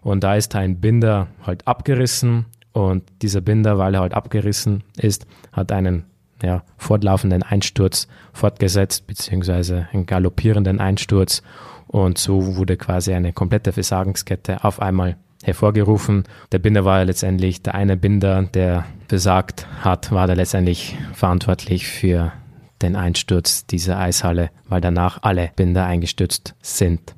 und 0.01 0.25
da 0.25 0.35
ist 0.37 0.55
ein 0.55 0.81
Binder 0.81 1.27
halt 1.43 1.69
abgerissen 1.69 2.47
und 2.73 3.03
dieser 3.23 3.41
Binder, 3.41 3.79
weil 3.79 3.95
er 3.95 4.01
halt 4.01 4.15
abgerissen 4.15 4.85
ist, 4.97 5.27
hat 5.53 5.73
einen 5.73 6.05
ja, 6.43 6.63
fortlaufenden 6.77 7.43
Einsturz 7.43 8.09
fortgesetzt, 8.33 9.07
beziehungsweise 9.07 9.89
einen 9.93 10.07
galoppierenden 10.07 10.81
Einsturz 10.81 11.43
und 11.87 12.19
so 12.19 12.57
wurde 12.57 12.77
quasi 12.77 13.13
eine 13.13 13.33
komplette 13.33 13.73
Versagenskette 13.73 14.65
auf 14.65 14.81
einmal 14.81 15.17
hervorgerufen. 15.43 16.25
Der 16.53 16.59
Binder 16.59 16.85
war 16.85 16.99
ja 16.99 17.05
letztendlich 17.05 17.63
der 17.63 17.75
eine 17.75 17.97
Binder, 17.97 18.43
der 18.43 18.85
besagt 19.09 19.67
hat, 19.81 20.13
war 20.13 20.27
da 20.27 20.35
letztendlich 20.35 20.97
verantwortlich 21.13 21.89
für 21.89 22.33
den 22.83 22.97
Einsturz 22.97 23.67
dieser 23.67 23.99
Eishalle, 23.99 24.51
weil 24.69 24.81
danach 24.81 25.23
alle 25.23 25.51
Binder 25.57 25.85
eingestürzt 25.85 26.55
sind. 26.63 27.15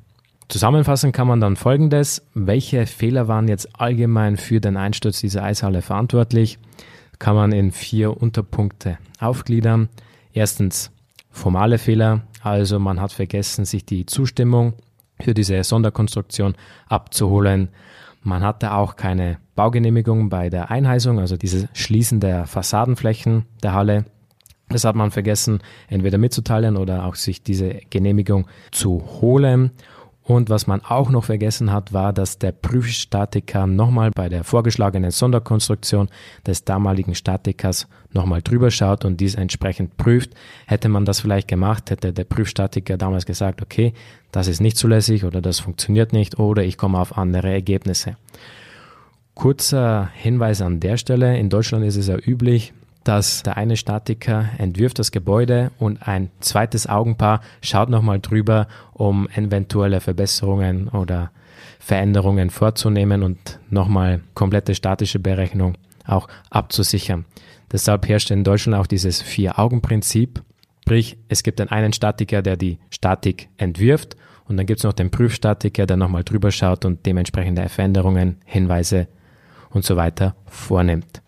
Zusammenfassend 0.49 1.13
kann 1.13 1.27
man 1.27 1.39
dann 1.39 1.55
folgendes: 1.55 2.25
Welche 2.33 2.85
Fehler 2.85 3.27
waren 3.27 3.47
jetzt 3.47 3.79
allgemein 3.79 4.37
für 4.37 4.59
den 4.59 4.77
Einsturz 4.77 5.19
dieser 5.19 5.43
Eishalle 5.43 5.81
verantwortlich? 5.81 6.59
Kann 7.19 7.35
man 7.35 7.51
in 7.51 7.71
vier 7.71 8.21
Unterpunkte 8.21 8.97
aufgliedern. 9.19 9.89
Erstens 10.33 10.91
formale 11.29 11.77
Fehler, 11.77 12.21
also 12.41 12.79
man 12.79 12.99
hat 12.99 13.13
vergessen, 13.13 13.65
sich 13.65 13.85
die 13.85 14.05
Zustimmung 14.05 14.73
für 15.19 15.33
diese 15.33 15.63
Sonderkonstruktion 15.63 16.55
abzuholen. 16.87 17.69
Man 18.21 18.43
hatte 18.43 18.73
auch 18.73 18.95
keine 18.95 19.37
Baugenehmigung 19.55 20.29
bei 20.29 20.49
der 20.49 20.71
Einheisung, 20.71 21.19
also 21.19 21.37
dieses 21.37 21.67
Schließen 21.73 22.19
der 22.19 22.47
Fassadenflächen 22.47 23.45
der 23.61 23.73
Halle. 23.73 24.05
Das 24.69 24.85
hat 24.85 24.95
man 24.95 25.11
vergessen, 25.11 25.59
entweder 25.87 26.17
mitzuteilen 26.17 26.77
oder 26.77 27.05
auch 27.05 27.15
sich 27.15 27.43
diese 27.43 27.79
Genehmigung 27.89 28.47
zu 28.71 29.03
holen. 29.21 29.71
Und 30.23 30.49
was 30.49 30.67
man 30.67 30.81
auch 30.81 31.09
noch 31.09 31.25
vergessen 31.25 31.71
hat, 31.71 31.91
war, 31.91 32.13
dass 32.13 32.39
der 32.39 32.53
Prüfstatiker 32.53 33.67
nochmal 33.67 34.11
bei 34.11 34.29
der 34.29 34.45
vorgeschlagenen 34.45 35.11
Sonderkonstruktion 35.11 36.07
des 36.47 36.63
damaligen 36.63 37.13
Statikers 37.13 37.87
nochmal 38.13 38.41
drüber 38.41 38.71
schaut 38.71 39.03
und 39.03 39.19
dies 39.19 39.35
entsprechend 39.35 39.97
prüft. 39.97 40.31
Hätte 40.65 40.87
man 40.87 41.03
das 41.03 41.19
vielleicht 41.19 41.49
gemacht, 41.49 41.89
hätte 41.89 42.13
der 42.13 42.23
Prüfstatiker 42.23 42.95
damals 42.95 43.25
gesagt, 43.25 43.61
okay, 43.61 43.93
das 44.31 44.47
ist 44.47 44.61
nicht 44.61 44.77
zulässig 44.77 45.25
oder 45.25 45.41
das 45.41 45.59
funktioniert 45.59 46.13
nicht 46.13 46.39
oder 46.39 46.63
ich 46.63 46.77
komme 46.77 46.99
auf 46.99 47.17
andere 47.17 47.51
Ergebnisse. 47.51 48.15
Kurzer 49.35 50.09
Hinweis 50.13 50.61
an 50.61 50.79
der 50.79 50.95
Stelle. 50.95 51.37
In 51.37 51.49
Deutschland 51.49 51.83
ist 51.83 51.97
es 51.97 52.07
ja 52.07 52.17
üblich, 52.17 52.73
dass 53.03 53.43
der 53.43 53.57
eine 53.57 53.77
Statiker 53.77 54.49
entwirft 54.57 54.99
das 54.99 55.11
Gebäude 55.11 55.71
und 55.79 56.07
ein 56.07 56.29
zweites 56.39 56.87
Augenpaar 56.87 57.41
schaut 57.61 57.89
nochmal 57.89 58.19
drüber, 58.19 58.67
um 58.93 59.27
eventuelle 59.29 59.99
Verbesserungen 59.99 60.87
oder 60.87 61.31
Veränderungen 61.79 62.49
vorzunehmen 62.49 63.23
und 63.23 63.59
nochmal 63.69 64.21
komplette 64.33 64.73
statische 64.73 65.19
Berechnung 65.19 65.75
auch 66.05 66.27
abzusichern. 66.49 67.25
Deshalb 67.71 68.07
herrscht 68.07 68.31
in 68.31 68.43
Deutschland 68.43 68.77
auch 68.77 68.87
dieses 68.87 69.21
Vier-Augen-Prinzip. 69.21 70.41
Sprich, 70.81 71.17
es 71.27 71.43
gibt 71.43 71.59
den 71.59 71.69
einen 71.69 71.93
Statiker, 71.93 72.41
der 72.41 72.55
die 72.55 72.77
Statik 72.89 73.49
entwirft 73.57 74.15
und 74.45 74.57
dann 74.57 74.65
gibt 74.65 74.79
es 74.79 74.83
noch 74.83 74.93
den 74.93 75.11
Prüfstatiker, 75.11 75.85
der 75.85 75.97
nochmal 75.97 76.23
drüber 76.23 76.51
schaut 76.51 76.85
und 76.85 77.05
dementsprechende 77.05 77.67
Veränderungen, 77.69 78.37
Hinweise 78.45 79.07
und 79.69 79.83
so 79.83 79.95
weiter 79.95 80.35
vornimmt. 80.45 81.22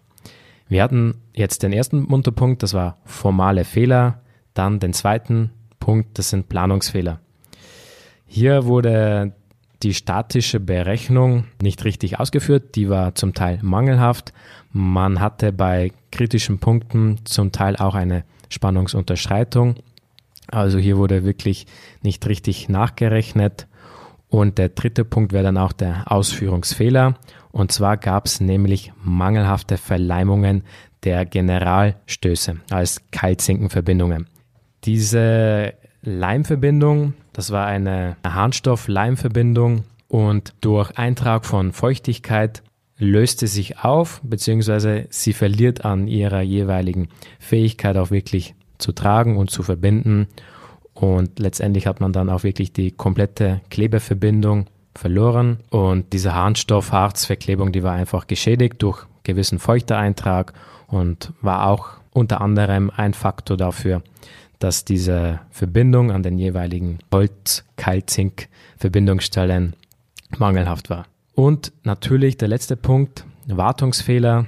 Wir 0.67 0.83
hatten 0.83 1.15
jetzt 1.33 1.63
den 1.63 1.73
ersten 1.73 2.05
Unterpunkt, 2.05 2.63
das 2.63 2.73
war 2.73 2.97
formale 3.05 3.63
Fehler. 3.65 4.21
Dann 4.53 4.79
den 4.79 4.93
zweiten 4.93 5.51
Punkt, 5.79 6.17
das 6.17 6.29
sind 6.29 6.49
Planungsfehler. 6.49 7.19
Hier 8.25 8.65
wurde 8.65 9.33
die 9.83 9.93
statische 9.93 10.59
Berechnung 10.59 11.45
nicht 11.61 11.85
richtig 11.85 12.19
ausgeführt, 12.19 12.75
die 12.75 12.89
war 12.89 13.13
zum 13.15 13.33
Teil 13.33 13.59
mangelhaft. 13.61 14.33
Man 14.71 15.19
hatte 15.19 15.51
bei 15.53 15.91
kritischen 16.11 16.59
Punkten 16.59 17.19
zum 17.25 17.51
Teil 17.51 17.75
auch 17.75 17.93
eine 17.93 18.23
Spannungsunterschreitung. 18.49 19.75
Also 20.47 20.77
hier 20.77 20.97
wurde 20.97 21.23
wirklich 21.23 21.67
nicht 22.01 22.25
richtig 22.27 22.69
nachgerechnet. 22.69 23.67
Und 24.27 24.57
der 24.57 24.69
dritte 24.69 25.05
Punkt 25.05 25.33
wäre 25.33 25.43
dann 25.43 25.57
auch 25.57 25.71
der 25.71 26.11
Ausführungsfehler. 26.11 27.15
Und 27.55 27.71
zwar 27.71 27.95
gab 27.95 28.25
es 28.25 28.41
nämlich 28.41 28.91
mangelhafte 29.01 29.77
Verleimungen 29.77 30.65
der 31.05 31.25
Generalstöße 31.25 32.57
als 32.69 33.01
Kaltzinkenverbindungen. 33.11 34.27
Diese 34.83 35.73
Leimverbindung, 36.01 37.13
das 37.31 37.51
war 37.51 37.65
eine 37.65 38.17
Harnstoff-Leimverbindung 38.27 39.85
und 40.09 40.53
durch 40.59 40.97
Eintrag 40.97 41.45
von 41.45 41.71
Feuchtigkeit 41.71 42.61
löste 42.97 43.47
sich 43.47 43.79
auf, 43.79 44.19
beziehungsweise 44.21 45.07
sie 45.09 45.31
verliert 45.31 45.85
an 45.85 46.09
ihrer 46.09 46.41
jeweiligen 46.41 47.07
Fähigkeit 47.39 47.95
auch 47.95 48.11
wirklich 48.11 48.53
zu 48.79 48.91
tragen 48.91 49.37
und 49.37 49.49
zu 49.49 49.63
verbinden. 49.63 50.27
Und 50.93 51.39
letztendlich 51.39 51.87
hat 51.87 52.01
man 52.01 52.11
dann 52.11 52.29
auch 52.29 52.43
wirklich 52.43 52.73
die 52.73 52.91
komplette 52.91 53.61
Klebeverbindung 53.69 54.65
verloren 54.95 55.59
und 55.69 56.11
diese 56.13 56.33
Harnstoff-Harzverklebung, 56.33 57.71
die 57.71 57.83
war 57.83 57.93
einfach 57.93 58.25
geschädigt 58.27 58.81
durch 58.81 59.05
gewissen 59.23 59.59
Feuchteeintrag 59.59 60.53
und 60.87 61.31
war 61.41 61.67
auch 61.67 61.89
unter 62.11 62.41
anderem 62.41 62.91
ein 62.95 63.13
Faktor 63.13 63.57
dafür, 63.57 64.01
dass 64.59 64.85
diese 64.85 65.41
Verbindung 65.49 66.11
an 66.11 66.23
den 66.23 66.39
jeweiligen 66.39 66.99
Holz-Kaltzink-Verbindungsstellen 67.11 69.75
mangelhaft 70.37 70.89
war. 70.89 71.05
Und 71.33 71.73
natürlich 71.83 72.37
der 72.37 72.47
letzte 72.47 72.77
Punkt, 72.77 73.25
Wartungsfehler. 73.47 74.45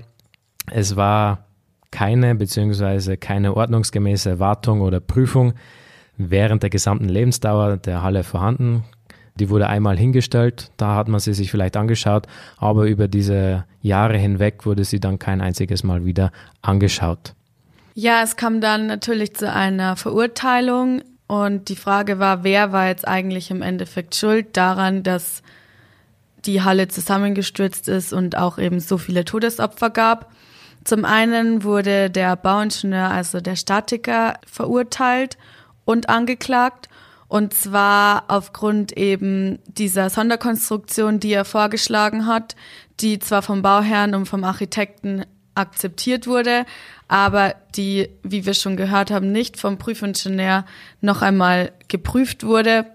Es 0.72 0.96
war 0.96 1.46
keine 1.92 2.36
bzw. 2.36 3.18
keine 3.18 3.56
ordnungsgemäße 3.56 4.40
Wartung 4.40 4.82
oder 4.82 5.00
Prüfung 5.00 5.54
während 6.18 6.64
der 6.64 6.70
gesamten 6.70 7.10
Lebensdauer 7.10 7.78
der 7.78 8.02
Halle 8.02 8.24
vorhanden. 8.24 8.84
Die 9.40 9.50
wurde 9.50 9.68
einmal 9.68 9.98
hingestellt, 9.98 10.72
da 10.78 10.96
hat 10.96 11.08
man 11.08 11.20
sie 11.20 11.34
sich 11.34 11.52
vielleicht 11.52 11.78
angeschaut, 11.78 12.28
aber 12.58 12.86
über 12.86 13.08
diese 13.08 13.66
Jahre 13.82 14.18
hinweg 14.18 14.66
wurde 14.66 14.84
sie 14.84 15.00
dann 15.00 15.20
kein 15.20 15.42
einziges 15.42 15.84
Mal 15.84 16.06
wieder 16.06 16.32
angeschaut. 16.62 17.34
Ja, 17.94 18.22
es 18.24 18.36
kam 18.36 18.62
dann 18.62 18.88
natürlich 18.88 19.36
zu 19.36 19.52
einer 19.52 19.96
Verurteilung 19.96 21.02
und 21.28 21.70
die 21.70 21.76
Frage 21.76 22.20
war, 22.20 22.44
wer 22.44 22.72
war 22.72 22.88
jetzt 22.88 23.08
eigentlich 23.08 23.52
im 23.52 23.62
Endeffekt 23.62 24.16
schuld 24.16 24.56
daran, 24.56 25.04
dass 25.04 25.44
die 26.46 26.62
Halle 26.62 26.88
zusammengestürzt 26.88 27.88
ist 27.88 28.14
und 28.14 28.38
auch 28.38 28.58
eben 28.58 28.80
so 28.80 28.98
viele 28.98 29.26
Todesopfer 29.26 29.90
gab. 29.90 30.32
Zum 30.84 31.06
einen 31.06 31.64
wurde 31.64 32.10
der 32.10 32.36
Bauingenieur, 32.36 33.10
also 33.10 33.42
der 33.42 33.56
Statiker, 33.56 34.36
verurteilt 34.46 35.38
und 35.84 36.08
angeklagt 36.08 36.88
und 37.28 37.54
zwar 37.54 38.26
aufgrund 38.30 38.94
eben 38.94 39.60
dieser 39.68 40.10
Sonderkonstruktion, 40.10 41.20
die 41.20 41.34
er 41.34 41.46
vorgeschlagen 41.46 42.26
hat, 42.26 42.56
die 43.00 43.20
zwar 43.20 43.42
vom 43.42 43.62
Bauherrn 43.62 44.16
und 44.16 44.28
vom 44.28 44.44
Architekten 44.44 45.26
akzeptiert 45.56 46.28
wurde, 46.28 46.66
aber 47.08 47.56
die, 47.76 48.10
wie 48.24 48.46
wir 48.46 48.54
schon 48.54 48.78
gehört 48.78 49.12
haben, 49.12 49.32
nicht 49.32 49.60
vom 49.60 49.78
Prüfingenieur 49.78 50.66
noch 51.02 51.22
einmal 51.22 51.72
geprüft 51.88 52.44
wurde. 52.44 52.86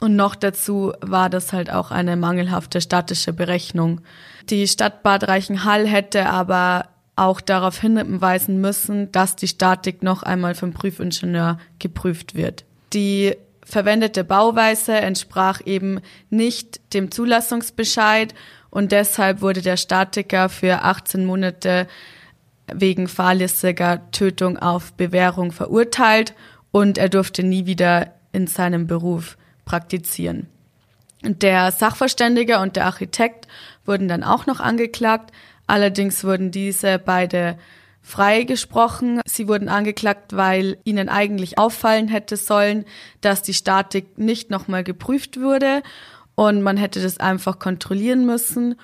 Und 0.00 0.16
noch 0.16 0.34
dazu 0.34 0.92
war 1.00 1.30
das 1.30 1.52
halt 1.52 1.70
auch 1.70 1.90
eine 1.90 2.16
mangelhafte 2.16 2.80
statische 2.80 3.32
Berechnung. 3.32 4.00
Die 4.48 4.66
Stadt 4.66 5.02
Bad 5.02 5.28
Reichenhall 5.28 5.86
hätte 5.86 6.28
aber 6.28 6.86
auch 7.16 7.40
darauf 7.40 7.78
hinweisen 7.78 8.60
müssen, 8.60 9.12
dass 9.12 9.36
die 9.36 9.48
Statik 9.48 10.02
noch 10.02 10.22
einmal 10.22 10.54
vom 10.54 10.72
Prüfingenieur 10.72 11.58
geprüft 11.78 12.34
wird. 12.34 12.64
Die 12.94 13.36
verwendete 13.64 14.24
Bauweise 14.24 14.94
entsprach 14.94 15.60
eben 15.64 16.00
nicht 16.28 16.80
dem 16.94 17.10
Zulassungsbescheid 17.10 18.34
und 18.70 18.92
deshalb 18.92 19.40
wurde 19.40 19.62
der 19.62 19.76
Statiker 19.76 20.48
für 20.48 20.82
18 20.82 21.24
Monate 21.24 21.86
wegen 22.72 23.08
fahrlässiger 23.08 24.10
Tötung 24.12 24.58
auf 24.58 24.92
Bewährung 24.92 25.52
verurteilt 25.52 26.34
und 26.70 26.98
er 26.98 27.08
durfte 27.08 27.42
nie 27.42 27.66
wieder 27.66 28.14
in 28.32 28.46
seinem 28.46 28.86
Beruf 28.86 29.36
praktizieren. 29.64 30.46
Der 31.22 31.70
Sachverständige 31.72 32.60
und 32.60 32.76
der 32.76 32.86
Architekt 32.86 33.46
wurden 33.84 34.08
dann 34.08 34.24
auch 34.24 34.46
noch 34.46 34.60
angeklagt. 34.60 35.32
Allerdings 35.66 36.24
wurden 36.24 36.50
diese 36.50 36.98
beide 36.98 37.58
freigesprochen. 38.02 39.20
Sie 39.26 39.48
wurden 39.48 39.68
angeklagt, 39.68 40.36
weil 40.36 40.78
ihnen 40.84 41.08
eigentlich 41.08 41.58
auffallen 41.58 42.08
hätte 42.08 42.36
sollen, 42.36 42.84
dass 43.20 43.42
die 43.42 43.54
Statik 43.54 44.18
nicht 44.18 44.50
nochmal 44.50 44.84
geprüft 44.84 45.40
wurde 45.40 45.82
und 46.34 46.62
man 46.62 46.76
hätte 46.76 47.02
das 47.02 47.20
einfach 47.20 47.58
kontrollieren 47.58 48.24
müssen. 48.24 48.76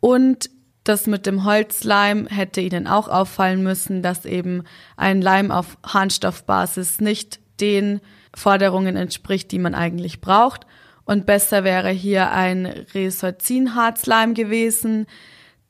Und 0.00 0.50
das 0.82 1.06
mit 1.06 1.26
dem 1.26 1.44
Holzleim 1.44 2.26
hätte 2.26 2.60
ihnen 2.60 2.86
auch 2.86 3.08
auffallen 3.08 3.62
müssen, 3.62 4.02
dass 4.02 4.26
eben 4.26 4.64
ein 4.96 5.22
Leim 5.22 5.50
auf 5.50 5.78
Harnstoffbasis 5.86 7.00
nicht 7.00 7.40
den 7.60 8.00
Forderungen 8.34 8.96
entspricht, 8.96 9.52
die 9.52 9.58
man 9.58 9.74
eigentlich 9.74 10.20
braucht. 10.20 10.66
Und 11.04 11.24
besser 11.24 11.64
wäre 11.64 11.90
hier 11.90 12.32
ein 12.32 12.66
Resorzinharzleim 12.66 14.34
gewesen, 14.34 15.06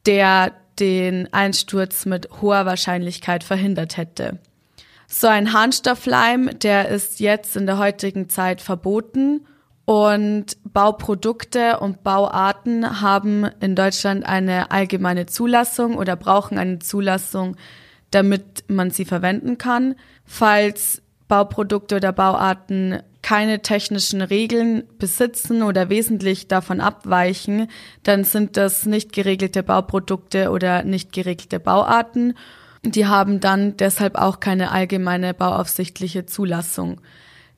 der 0.06 0.52
den 0.78 1.32
Einsturz 1.32 2.06
mit 2.06 2.28
hoher 2.40 2.66
Wahrscheinlichkeit 2.66 3.44
verhindert 3.44 3.96
hätte. 3.96 4.38
So 5.06 5.26
ein 5.26 5.52
Harnstoffleim, 5.52 6.58
der 6.58 6.88
ist 6.88 7.20
jetzt 7.20 7.56
in 7.56 7.66
der 7.66 7.78
heutigen 7.78 8.28
Zeit 8.28 8.60
verboten 8.60 9.46
und 9.84 10.56
Bauprodukte 10.64 11.78
und 11.78 12.02
Bauarten 12.02 13.02
haben 13.02 13.44
in 13.60 13.76
Deutschland 13.76 14.24
eine 14.24 14.70
allgemeine 14.70 15.26
Zulassung 15.26 15.96
oder 15.96 16.16
brauchen 16.16 16.58
eine 16.58 16.78
Zulassung, 16.78 17.56
damit 18.10 18.64
man 18.68 18.90
sie 18.90 19.04
verwenden 19.04 19.58
kann. 19.58 19.94
Falls 20.24 21.02
Bauprodukte 21.28 21.96
oder 21.96 22.12
Bauarten 22.12 23.02
keine 23.24 23.62
technischen 23.62 24.20
Regeln 24.20 24.84
besitzen 24.98 25.62
oder 25.62 25.88
wesentlich 25.88 26.46
davon 26.46 26.82
abweichen, 26.82 27.68
dann 28.02 28.22
sind 28.22 28.58
das 28.58 28.84
nicht 28.84 29.14
geregelte 29.14 29.62
Bauprodukte 29.62 30.50
oder 30.50 30.84
nicht 30.84 31.10
geregelte 31.10 31.58
Bauarten. 31.58 32.34
Die 32.82 33.06
haben 33.06 33.40
dann 33.40 33.78
deshalb 33.78 34.16
auch 34.16 34.40
keine 34.40 34.72
allgemeine 34.72 35.32
bauaufsichtliche 35.32 36.26
Zulassung. 36.26 37.00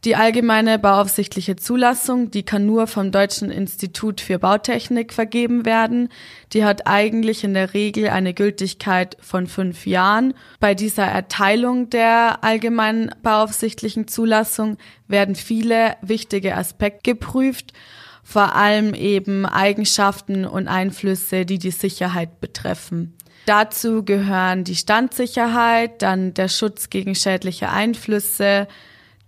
Die 0.05 0.15
allgemeine 0.15 0.79
bauaufsichtliche 0.79 1.57
Zulassung, 1.57 2.31
die 2.31 2.45
kann 2.45 2.65
nur 2.65 2.87
vom 2.87 3.11
Deutschen 3.11 3.51
Institut 3.51 4.21
für 4.21 4.39
Bautechnik 4.39 5.13
vergeben 5.13 5.65
werden. 5.65 6.11
Die 6.53 6.65
hat 6.65 6.87
eigentlich 6.87 7.43
in 7.43 7.55
der 7.55 7.75
Regel 7.75 8.09
eine 8.09 8.35
Gültigkeit 8.35 9.17
von 9.21 9.47
fünf 9.47 9.87
Jahren. 9.87 10.35
Bei 10.61 10.75
dieser 10.75 11.07
Erteilung 11.07 11.91
der 11.91 12.45
allgemeinen 12.45 13.11
bauaufsichtlichen 13.23 14.07
Zulassung 14.07 14.77
werden 15.09 15.35
viele 15.35 15.97
wichtige 16.03 16.57
Aspekte 16.57 17.15
geprüft, 17.15 17.73
vor 18.23 18.55
allem 18.55 18.95
eben 18.95 19.45
Eigenschaften 19.47 20.45
und 20.45 20.69
Einflüsse, 20.69 21.47
die 21.47 21.59
die 21.59 21.71
Sicherheit 21.71 22.41
betreffen. 22.41 23.17
Dazu 23.47 24.05
gehören 24.05 24.65
die 24.65 24.75
Standsicherheit, 24.75 26.03
dann 26.03 26.35
der 26.35 26.49
Schutz 26.49 26.91
gegen 26.91 27.15
schädliche 27.15 27.71
Einflüsse, 27.71 28.67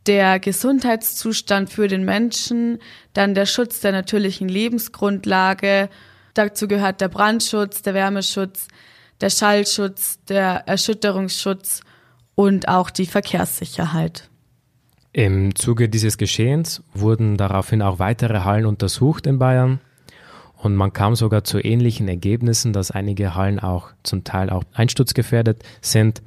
der 0.09 0.41
Gesundheitszustand 0.41 1.71
für 1.71 1.87
den 1.87 2.05
Menschen, 2.05 2.79
dann 3.13 3.35
der 3.35 3.45
Schutz 3.45 3.81
der 3.81 3.93
natürlichen 3.93 4.49
Lebensgrundlage, 4.49 5.91
dazu 6.33 6.67
gehört 6.67 7.03
der 7.03 7.09
Brandschutz, 7.09 7.83
der 7.83 7.93
Wärmeschutz, 7.93 8.69
der 9.21 9.29
Schallschutz, 9.29 10.19
der 10.25 10.67
Erschütterungsschutz 10.67 11.83
und 12.35 12.69
auch 12.69 12.89
die 12.89 13.07
Verkehrssicherheit. 13.07 14.31
Im 15.13 15.55
Zuge 15.55 15.91
dieses 15.91 16.17
Geschehens 16.17 16.83
wurden 16.95 17.37
daraufhin 17.37 17.83
auch 17.83 17.99
weitere 17.99 18.41
Hallen 18.41 18.67
untersucht 18.67 19.27
in 19.27 19.39
Bayern. 19.39 19.81
Und 20.57 20.75
man 20.75 20.93
kam 20.93 21.17
sogar 21.17 21.45
zu 21.45 21.59
ähnlichen 21.59 22.09
Ergebnissen, 22.09 22.73
dass 22.73 22.91
einige 22.91 23.35
Hallen 23.35 23.61
auch 23.61 23.91
zum 24.03 24.25
Teil 24.25 24.51
auch 24.51 24.65
einsturzgefährdet 24.73 25.63
sind 25.83 26.23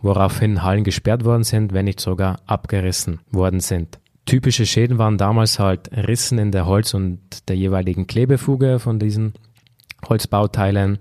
woraufhin 0.00 0.62
Hallen 0.62 0.84
gesperrt 0.84 1.24
worden 1.24 1.44
sind, 1.44 1.72
wenn 1.72 1.84
nicht 1.84 2.00
sogar 2.00 2.40
abgerissen 2.46 3.20
worden 3.30 3.60
sind. 3.60 3.98
Typische 4.24 4.66
Schäden 4.66 4.98
waren 4.98 5.18
damals 5.18 5.58
halt 5.58 5.90
Rissen 5.92 6.38
in 6.38 6.50
der 6.50 6.66
Holz- 6.66 6.94
und 6.94 7.48
der 7.48 7.56
jeweiligen 7.56 8.06
Klebefuge 8.06 8.78
von 8.78 8.98
diesen 8.98 9.34
Holzbauteilen, 10.08 10.98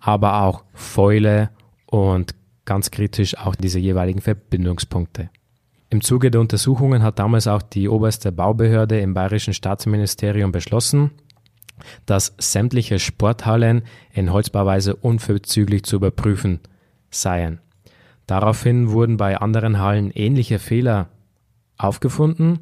aber 0.00 0.42
auch 0.42 0.64
Fäule 0.72 1.50
und 1.86 2.34
ganz 2.64 2.90
kritisch 2.90 3.36
auch 3.36 3.56
diese 3.56 3.80
jeweiligen 3.80 4.20
Verbindungspunkte. 4.20 5.30
Im 5.90 6.02
Zuge 6.02 6.30
der 6.30 6.40
Untersuchungen 6.40 7.02
hat 7.02 7.18
damals 7.18 7.48
auch 7.48 7.62
die 7.62 7.88
oberste 7.88 8.30
Baubehörde 8.30 9.00
im 9.00 9.12
Bayerischen 9.12 9.54
Staatsministerium 9.54 10.52
beschlossen, 10.52 11.10
dass 12.06 12.34
sämtliche 12.38 13.00
Sporthallen 13.00 13.82
in 14.12 14.32
Holzbauweise 14.32 14.94
unverzüglich 14.94 15.82
zu 15.82 15.96
überprüfen 15.96 16.60
seien. 17.10 17.58
Daraufhin 18.30 18.92
wurden 18.92 19.16
bei 19.16 19.38
anderen 19.38 19.80
Hallen 19.80 20.12
ähnliche 20.12 20.60
Fehler 20.60 21.08
aufgefunden. 21.76 22.60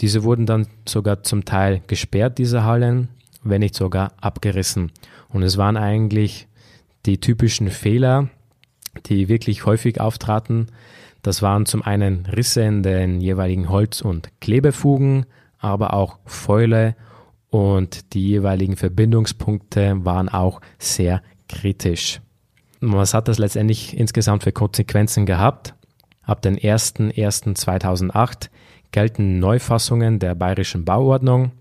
Diese 0.00 0.24
wurden 0.24 0.46
dann 0.46 0.68
sogar 0.88 1.22
zum 1.22 1.44
Teil 1.44 1.82
gesperrt, 1.86 2.38
diese 2.38 2.64
Hallen, 2.64 3.08
wenn 3.42 3.60
nicht 3.60 3.74
sogar 3.74 4.14
abgerissen. 4.22 4.90
Und 5.28 5.42
es 5.42 5.58
waren 5.58 5.76
eigentlich 5.76 6.48
die 7.04 7.20
typischen 7.20 7.68
Fehler, 7.68 8.30
die 9.04 9.28
wirklich 9.28 9.66
häufig 9.66 10.00
auftraten. 10.00 10.68
Das 11.20 11.42
waren 11.42 11.66
zum 11.66 11.82
einen 11.82 12.24
Risse 12.24 12.62
in 12.62 12.82
den 12.82 13.20
jeweiligen 13.20 13.68
Holz- 13.68 14.00
und 14.00 14.30
Klebefugen, 14.40 15.26
aber 15.58 15.92
auch 15.92 16.20
Fäule 16.24 16.96
und 17.50 18.14
die 18.14 18.28
jeweiligen 18.28 18.78
Verbindungspunkte 18.78 20.06
waren 20.06 20.30
auch 20.30 20.62
sehr 20.78 21.22
kritisch. 21.50 22.22
Was 22.84 23.14
hat 23.14 23.28
das 23.28 23.38
letztendlich 23.38 23.96
insgesamt 23.96 24.42
für 24.42 24.50
Konsequenzen 24.50 25.24
gehabt? 25.24 25.74
Ab 26.24 26.42
den 26.42 26.58
01.01.2008 26.58 28.48
gelten 28.90 29.38
Neufassungen 29.38 30.18
der 30.18 30.34
bayerischen 30.34 30.84
Bauordnung 30.84 31.52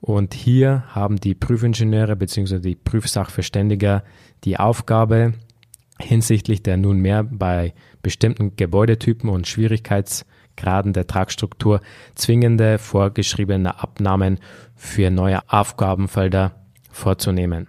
und 0.00 0.34
hier 0.34 0.82
haben 0.88 1.20
die 1.20 1.36
Prüfingenieure 1.36 2.16
bzw. 2.16 2.58
die 2.58 2.74
Prüfsachverständiger 2.74 4.02
die 4.42 4.58
Aufgabe, 4.58 5.34
hinsichtlich 6.00 6.64
der 6.64 6.76
nunmehr 6.76 7.22
bei 7.22 7.72
bestimmten 8.02 8.56
Gebäudetypen 8.56 9.30
und 9.30 9.46
Schwierigkeitsgraden 9.46 10.92
der 10.92 11.06
Tragstruktur 11.06 11.82
zwingende 12.16 12.78
vorgeschriebene 12.78 13.80
Abnahmen 13.80 14.40
für 14.74 15.12
neue 15.12 15.38
Aufgabenfelder 15.48 16.66
vorzunehmen. 16.90 17.68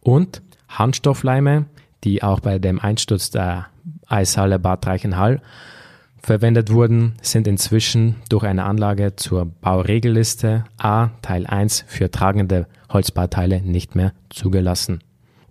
Und 0.00 0.42
Handstoffleime 0.70 1.66
die 2.04 2.22
auch 2.22 2.40
bei 2.40 2.58
dem 2.58 2.80
Einsturz 2.80 3.30
der 3.30 3.66
Eishalle 4.06 4.58
Bad 4.58 4.86
Reichenhall 4.86 5.40
verwendet 6.22 6.72
wurden, 6.72 7.14
sind 7.20 7.48
inzwischen 7.48 8.16
durch 8.28 8.44
eine 8.44 8.64
Anlage 8.64 9.16
zur 9.16 9.46
Bauregelliste 9.46 10.64
A 10.78 11.08
Teil 11.20 11.46
1 11.46 11.84
für 11.88 12.10
tragende 12.10 12.66
Holzbauteile 12.90 13.60
nicht 13.60 13.96
mehr 13.96 14.12
zugelassen. 14.30 15.00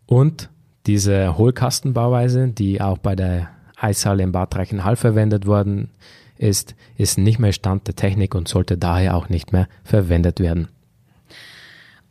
Und 0.05 0.49
diese 0.85 1.37
Hohlkastenbauweise, 1.37 2.47
die 2.47 2.81
auch 2.81 2.97
bei 2.97 3.15
der 3.15 3.49
Eishalle 3.77 4.23
in 4.23 4.31
Bad 4.31 4.55
Reichenhall 4.55 4.95
verwendet 4.95 5.45
worden 5.45 5.89
ist, 6.37 6.75
ist 6.97 7.17
nicht 7.17 7.39
mehr 7.39 7.53
Stand 7.53 7.87
der 7.87 7.95
Technik 7.95 8.33
und 8.33 8.47
sollte 8.47 8.77
daher 8.77 9.15
auch 9.15 9.29
nicht 9.29 9.51
mehr 9.51 9.67
verwendet 9.83 10.39
werden. 10.39 10.69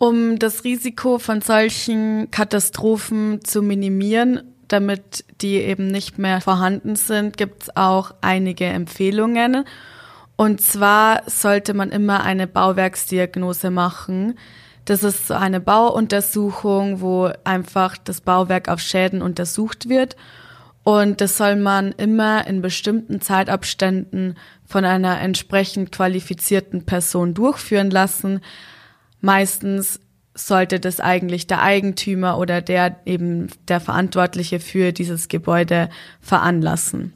Um 0.01 0.39
das 0.39 0.65
Risiko 0.65 1.19
von 1.19 1.43
solchen 1.43 2.31
Katastrophen 2.31 3.45
zu 3.45 3.61
minimieren, 3.61 4.55
damit 4.67 5.27
die 5.43 5.57
eben 5.57 5.89
nicht 5.89 6.19
mehr 6.19 6.41
vorhanden 6.41 6.97
sind, 6.97 7.37
gibt 7.37 7.65
es 7.65 7.77
auch 7.77 8.15
einige 8.23 8.65
Empfehlungen. 8.65 9.67
Und 10.37 10.63
zwar 10.63 11.21
sollte 11.27 11.75
man 11.75 11.91
immer 11.91 12.23
eine 12.23 12.47
Bauwerksdiagnose 12.47 13.69
machen. 13.69 14.39
Das 14.87 15.05
ist 15.05 15.27
so 15.27 15.35
eine 15.35 15.61
Bauuntersuchung, 15.61 17.03
wo 17.03 17.31
einfach 17.45 17.99
das 17.99 18.23
Bauwerk 18.23 18.71
auf 18.71 18.81
Schäden 18.81 19.21
untersucht 19.21 19.91
wird. 19.91 20.17
Und 20.83 21.21
das 21.21 21.37
soll 21.37 21.57
man 21.57 21.93
immer 21.93 22.47
in 22.47 22.63
bestimmten 22.63 23.21
Zeitabständen 23.21 24.39
von 24.65 24.87
einer 24.87 25.21
entsprechend 25.21 25.93
qualifizierten 25.93 26.87
Person 26.87 27.35
durchführen 27.35 27.91
lassen, 27.91 28.41
Meistens 29.21 30.01
sollte 30.35 30.81
das 30.81 31.01
eigentlich 31.01 31.47
der 31.47 31.63
Eigentümer 31.63 32.39
oder 32.39 32.63
der 32.63 33.01
eben 33.05 33.49
der 33.69 33.81
Verantwortliche 33.81 34.61
für 34.61 34.93
dieses 34.93 35.29
Gebäude 35.29 35.91
veranlassen. 36.21 37.13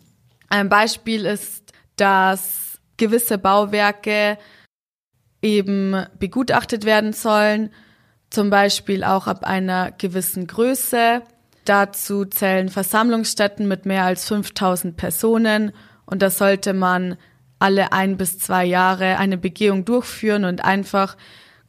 Ein 0.49 0.69
Beispiel 0.69 1.25
ist, 1.25 1.73
dass 1.97 2.79
gewisse 2.97 3.39
Bauwerke 3.39 4.39
eben 5.43 6.07
begutachtet 6.19 6.85
werden 6.85 7.13
sollen, 7.13 7.71
zum 8.31 8.51
Beispiel 8.51 9.05
auch 9.05 9.27
ab 9.27 9.45
einer 9.45 9.93
gewissen 9.93 10.47
Größe. 10.47 11.23
Dazu 11.65 12.25
zählen 12.25 12.69
Versammlungsstätten 12.69 13.69
mit 13.69 13.87
mehr 13.87 14.05
als 14.05 14.27
5000 14.27 14.97
Personen 14.97 15.73
und 16.05 16.21
da 16.21 16.31
sollte 16.31 16.75
man 16.75 17.17
alle 17.59 17.93
ein 17.93 18.17
bis 18.17 18.39
zwei 18.39 18.65
Jahre 18.65 19.17
eine 19.19 19.39
Begehung 19.39 19.85
durchführen 19.85 20.45
und 20.45 20.65
einfach 20.65 21.17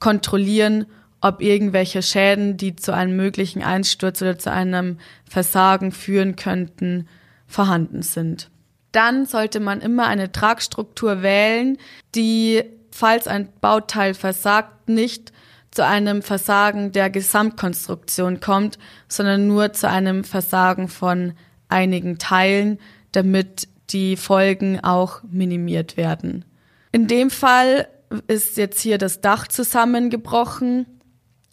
kontrollieren, 0.05 0.85
ob 1.19 1.41
irgendwelche 1.41 2.03
Schäden, 2.03 2.57
die 2.57 2.75
zu 2.75 2.93
einem 2.93 3.15
möglichen 3.15 3.63
Einsturz 3.63 4.21
oder 4.21 4.37
zu 4.37 4.51
einem 4.51 4.99
Versagen 5.27 5.91
führen 5.91 6.35
könnten, 6.35 7.07
vorhanden 7.47 8.03
sind. 8.03 8.51
Dann 8.91 9.25
sollte 9.25 9.59
man 9.59 9.81
immer 9.81 10.05
eine 10.05 10.31
Tragstruktur 10.31 11.23
wählen, 11.23 11.79
die, 12.13 12.61
falls 12.91 13.25
ein 13.25 13.49
Bauteil 13.61 14.13
versagt, 14.13 14.89
nicht 14.89 15.33
zu 15.71 15.83
einem 15.83 16.21
Versagen 16.21 16.91
der 16.91 17.09
Gesamtkonstruktion 17.09 18.41
kommt, 18.41 18.77
sondern 19.07 19.47
nur 19.47 19.73
zu 19.73 19.89
einem 19.89 20.23
Versagen 20.23 20.87
von 20.87 21.33
einigen 21.67 22.19
Teilen, 22.19 22.77
damit 23.11 23.69
die 23.89 24.17
Folgen 24.17 24.83
auch 24.83 25.23
minimiert 25.23 25.97
werden. 25.97 26.45
In 26.91 27.07
dem 27.07 27.31
Fall 27.31 27.87
ist 28.27 28.57
jetzt 28.57 28.79
hier 28.79 28.97
das 28.97 29.21
Dach 29.21 29.47
zusammengebrochen, 29.47 30.85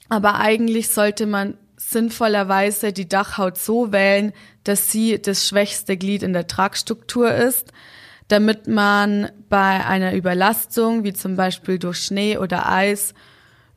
aber 0.09 0.37
eigentlich 0.37 0.90
sollte 0.90 1.27
man 1.27 1.57
sinnvollerweise 1.77 2.92
die 2.92 3.09
Dachhaut 3.09 3.59
so 3.59 3.92
wählen, 3.92 4.33
dass 4.64 4.92
sie 4.92 5.20
das 5.20 5.48
schwächste 5.48 5.96
Glied 5.96 6.22
in 6.22 6.33
der 6.33 6.46
Tragstruktur 6.46 7.33
ist, 7.33 7.72
damit 8.29 8.66
man 8.66 9.31
bei 9.48 9.85
einer 9.85 10.14
Überlastung, 10.14 11.05
wie 11.05 11.12
zum 11.12 11.37
Beispiel 11.37 11.79
durch 11.79 11.98
Schnee 11.98 12.38
oder 12.38 12.70
Eis, 12.70 13.14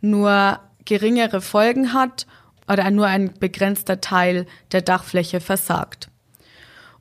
nur 0.01 0.59
geringere 0.85 1.41
Folgen 1.41 1.93
hat 1.93 2.27
oder 2.67 2.89
nur 2.91 3.07
ein 3.07 3.33
begrenzter 3.39 4.01
Teil 4.01 4.45
der 4.71 4.81
Dachfläche 4.81 5.39
versagt. 5.39 6.09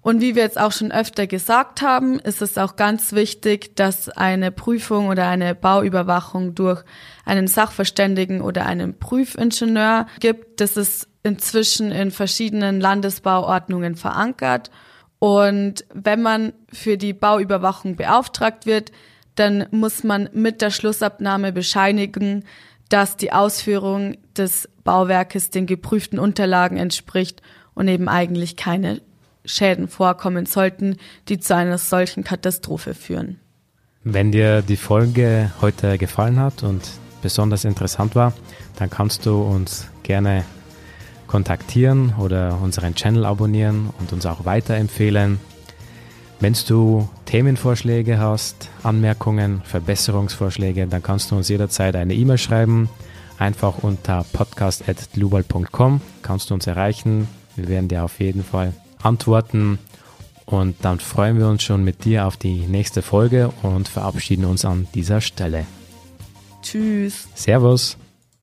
Und 0.04 0.20
wie 0.20 0.34
wir 0.34 0.42
jetzt 0.42 0.60
auch 0.60 0.70
schon 0.70 0.92
öfter 0.92 1.26
gesagt 1.26 1.80
haben, 1.80 2.18
ist 2.18 2.42
es 2.42 2.58
auch 2.58 2.76
ganz 2.76 3.14
wichtig, 3.14 3.74
dass 3.74 4.10
eine 4.10 4.52
Prüfung 4.52 5.08
oder 5.08 5.26
eine 5.28 5.54
Bauüberwachung 5.54 6.54
durch 6.54 6.84
einen 7.24 7.46
Sachverständigen 7.46 8.42
oder 8.42 8.66
einen 8.66 8.98
Prüfingenieur 8.98 10.06
gibt. 10.20 10.60
Das 10.60 10.76
ist 10.76 11.08
inzwischen 11.22 11.90
in 11.90 12.10
verschiedenen 12.10 12.82
Landesbauordnungen 12.82 13.94
verankert. 13.94 14.70
Und 15.20 15.86
wenn 15.94 16.20
man 16.20 16.52
für 16.70 16.98
die 16.98 17.14
Bauüberwachung 17.14 17.96
beauftragt 17.96 18.66
wird, 18.66 18.92
dann 19.36 19.68
muss 19.70 20.04
man 20.04 20.28
mit 20.34 20.60
der 20.60 20.70
Schlussabnahme 20.70 21.50
bescheinigen, 21.50 22.44
dass 22.90 23.16
die 23.16 23.32
Ausführung 23.32 24.18
des 24.36 24.68
Bauwerkes 24.84 25.48
den 25.48 25.64
geprüften 25.64 26.18
Unterlagen 26.18 26.76
entspricht 26.76 27.40
und 27.72 27.88
eben 27.88 28.10
eigentlich 28.10 28.56
keine 28.56 29.00
Schäden 29.44 29.88
vorkommen 29.88 30.46
sollten, 30.46 30.96
die 31.28 31.38
zu 31.38 31.54
einer 31.54 31.78
solchen 31.78 32.24
Katastrophe 32.24 32.94
führen. 32.94 33.38
Wenn 34.02 34.32
dir 34.32 34.62
die 34.62 34.76
Folge 34.76 35.50
heute 35.60 35.96
gefallen 35.98 36.38
hat 36.38 36.62
und 36.62 36.82
besonders 37.22 37.64
interessant 37.64 38.14
war, 38.14 38.34
dann 38.76 38.90
kannst 38.90 39.24
du 39.24 39.42
uns 39.42 39.86
gerne 40.02 40.44
kontaktieren 41.26 42.14
oder 42.18 42.60
unseren 42.62 42.94
Channel 42.94 43.24
abonnieren 43.24 43.90
und 43.98 44.12
uns 44.12 44.26
auch 44.26 44.44
weiterempfehlen. 44.44 45.40
Wenn 46.40 46.54
du 46.68 47.08
Themenvorschläge 47.24 48.18
hast, 48.18 48.68
Anmerkungen, 48.82 49.62
Verbesserungsvorschläge, 49.64 50.86
dann 50.86 51.02
kannst 51.02 51.30
du 51.30 51.36
uns 51.36 51.48
jederzeit 51.48 51.96
eine 51.96 52.14
E-Mail 52.14 52.38
schreiben. 52.38 52.90
Einfach 53.38 53.78
unter 53.82 54.24
podcast.global.com 54.32 56.00
kannst 56.22 56.50
du 56.50 56.54
uns 56.54 56.66
erreichen. 56.66 57.26
Wir 57.56 57.68
werden 57.68 57.88
dir 57.88 58.04
auf 58.04 58.20
jeden 58.20 58.44
Fall 58.44 58.74
antworten. 59.04 59.78
Und 60.46 60.76
dann 60.82 61.00
freuen 61.00 61.38
wir 61.38 61.48
uns 61.48 61.62
schon 61.62 61.84
mit 61.84 62.04
dir 62.04 62.26
auf 62.26 62.36
die 62.36 62.66
nächste 62.66 63.02
Folge 63.02 63.50
und 63.62 63.88
verabschieden 63.88 64.44
uns 64.44 64.64
an 64.64 64.86
dieser 64.94 65.20
Stelle. 65.20 65.66
Tschüss. 66.62 67.28
Servus. 67.34 67.96